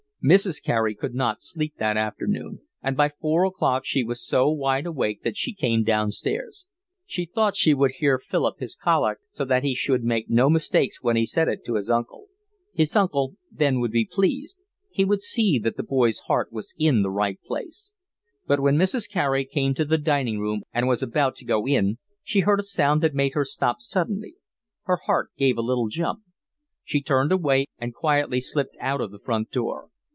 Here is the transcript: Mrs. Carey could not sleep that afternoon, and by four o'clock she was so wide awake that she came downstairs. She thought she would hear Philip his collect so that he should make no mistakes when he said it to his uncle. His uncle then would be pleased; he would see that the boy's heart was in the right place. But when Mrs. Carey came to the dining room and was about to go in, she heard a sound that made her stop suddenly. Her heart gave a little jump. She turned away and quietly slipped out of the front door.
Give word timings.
Mrs. 0.23 0.61
Carey 0.61 0.93
could 0.93 1.15
not 1.15 1.41
sleep 1.41 1.73
that 1.79 1.97
afternoon, 1.97 2.59
and 2.83 2.95
by 2.95 3.09
four 3.09 3.43
o'clock 3.43 3.85
she 3.85 4.03
was 4.03 4.23
so 4.23 4.51
wide 4.51 4.85
awake 4.85 5.23
that 5.23 5.35
she 5.35 5.51
came 5.51 5.83
downstairs. 5.83 6.67
She 7.07 7.25
thought 7.25 7.55
she 7.55 7.73
would 7.73 7.93
hear 7.93 8.19
Philip 8.19 8.59
his 8.59 8.75
collect 8.75 9.21
so 9.31 9.45
that 9.45 9.63
he 9.63 9.73
should 9.73 10.03
make 10.03 10.29
no 10.29 10.47
mistakes 10.47 11.01
when 11.01 11.15
he 11.15 11.25
said 11.25 11.47
it 11.47 11.65
to 11.65 11.73
his 11.73 11.89
uncle. 11.89 12.27
His 12.71 12.95
uncle 12.95 13.35
then 13.51 13.79
would 13.79 13.89
be 13.89 14.05
pleased; 14.05 14.59
he 14.91 15.03
would 15.03 15.23
see 15.23 15.57
that 15.57 15.75
the 15.75 15.81
boy's 15.81 16.19
heart 16.19 16.53
was 16.53 16.75
in 16.77 17.01
the 17.01 17.09
right 17.09 17.41
place. 17.41 17.91
But 18.45 18.59
when 18.59 18.77
Mrs. 18.77 19.09
Carey 19.09 19.43
came 19.43 19.73
to 19.73 19.85
the 19.85 19.97
dining 19.97 20.37
room 20.39 20.61
and 20.71 20.87
was 20.87 21.01
about 21.01 21.35
to 21.37 21.45
go 21.45 21.65
in, 21.67 21.97
she 22.23 22.41
heard 22.41 22.59
a 22.59 22.73
sound 22.77 23.01
that 23.01 23.15
made 23.15 23.33
her 23.33 23.43
stop 23.43 23.77
suddenly. 23.81 24.35
Her 24.83 24.97
heart 24.97 25.31
gave 25.35 25.57
a 25.57 25.61
little 25.61 25.87
jump. 25.87 26.19
She 26.83 27.01
turned 27.01 27.31
away 27.31 27.65
and 27.79 27.91
quietly 27.91 28.39
slipped 28.39 28.77
out 28.79 29.01
of 29.01 29.09
the 29.09 29.17
front 29.17 29.49
door. 29.49 29.87